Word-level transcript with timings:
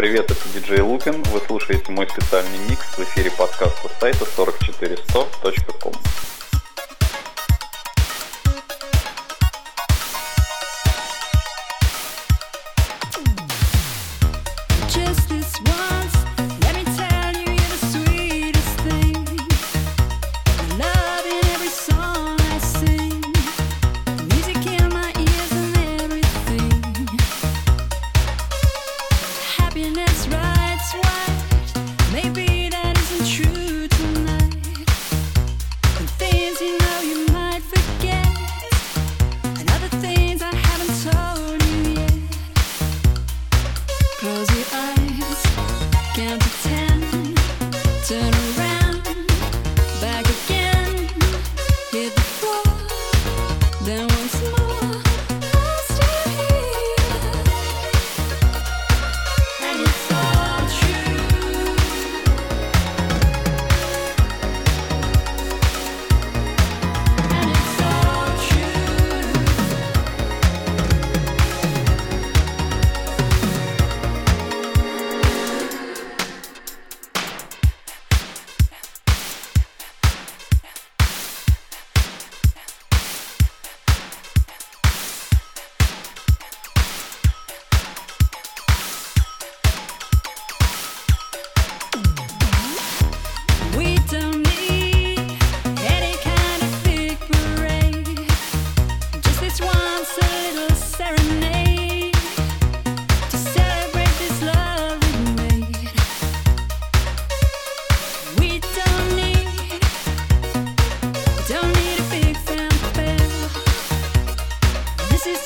привет, 0.00 0.30
это 0.30 0.48
диджей 0.54 0.80
Лукин. 0.80 1.22
Вы 1.24 1.40
слушаете 1.40 1.92
мой 1.92 2.08
специальный 2.08 2.56
микс 2.70 2.86
в 2.96 3.00
эфире 3.00 3.30
подкаста 3.32 3.90
сайта 4.00 4.24
44100.com. 4.24 5.92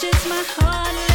just 0.00 0.28
my 0.28 0.43
heart. 0.47 1.13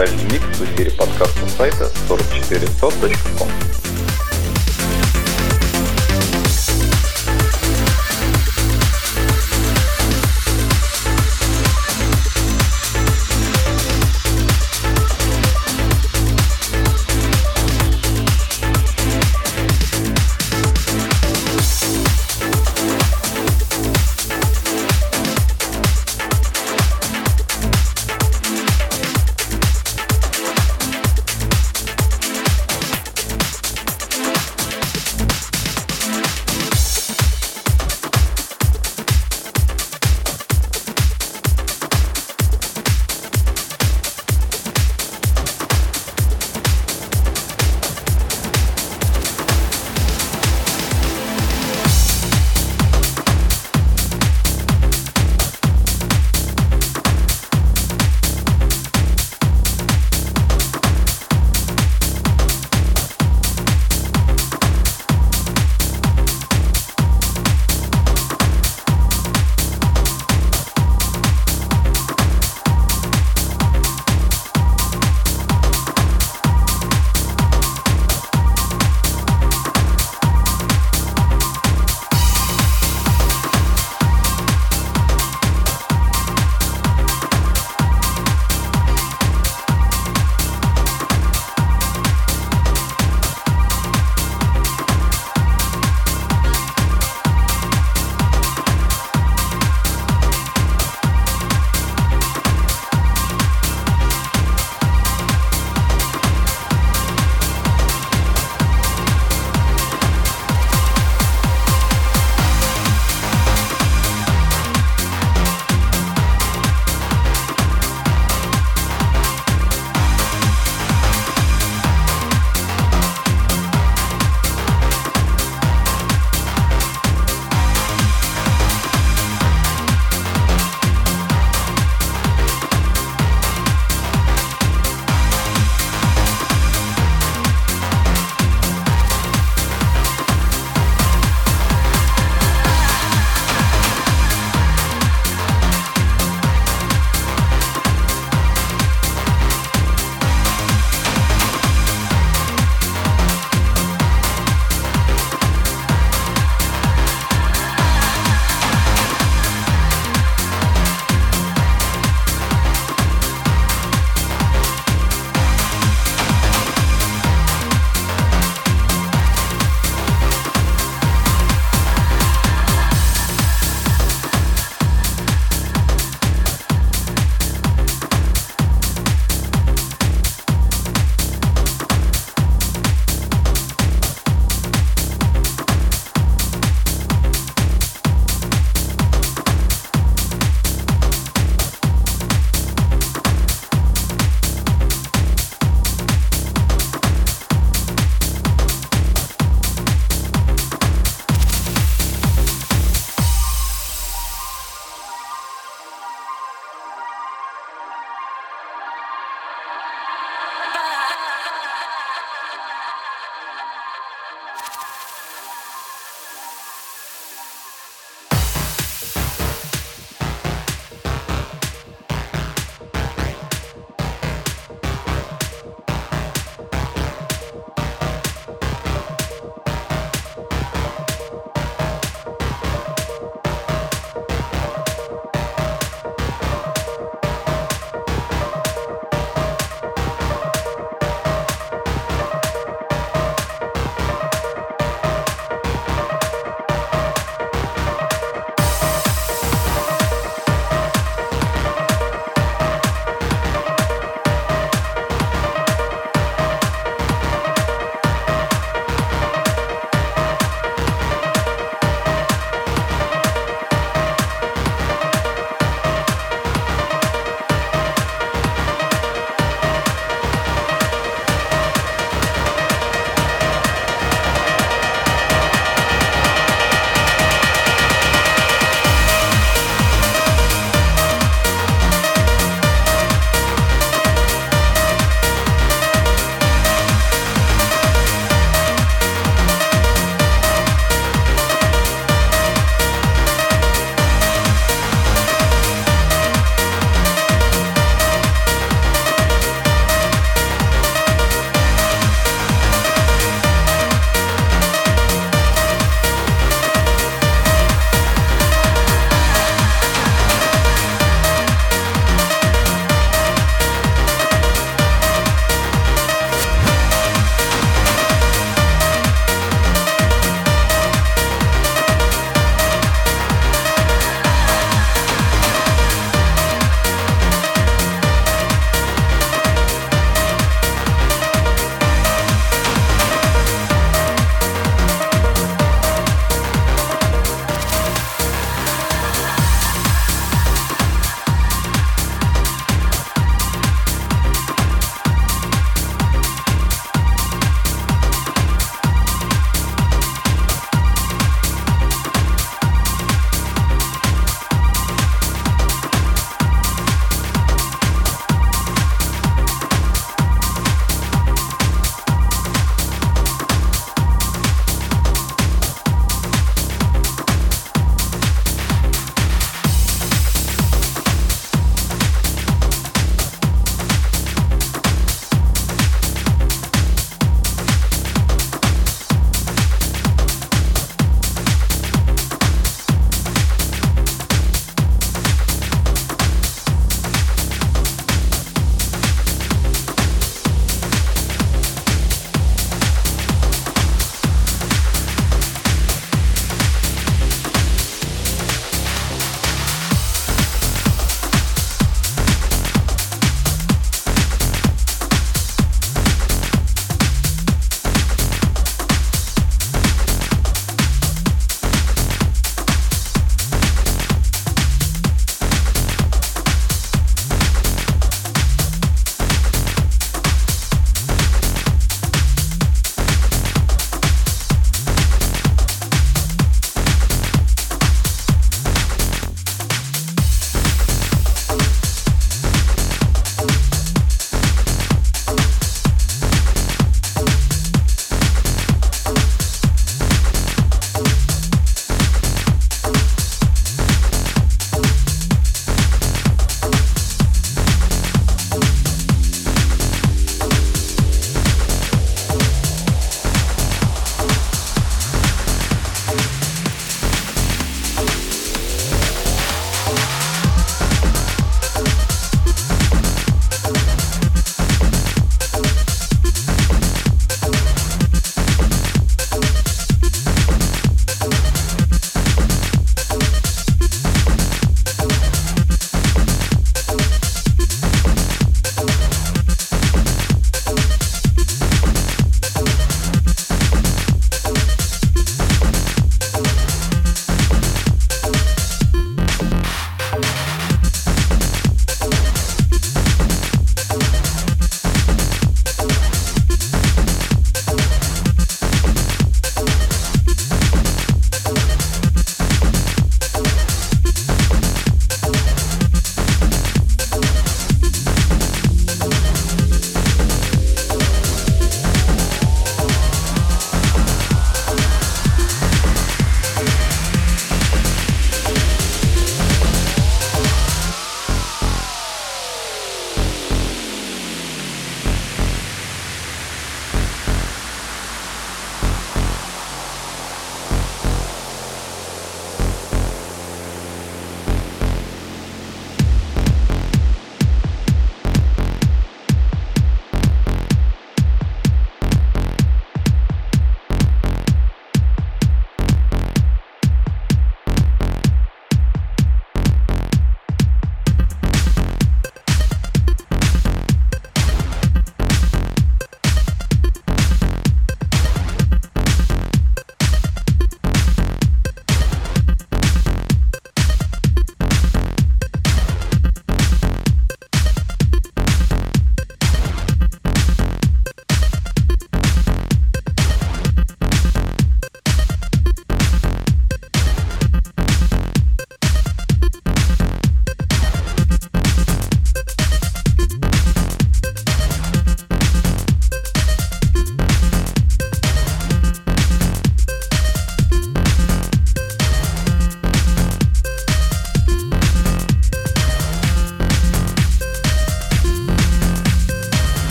Слушаете 0.00 0.06
мой 0.06 0.06
специальный 0.06 0.32
микс 0.32 0.58
в 0.58 0.64
эфире 0.64 0.90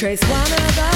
Trace 0.00 0.22
one 0.30 0.40
of 0.40 0.78
us. 0.78 0.89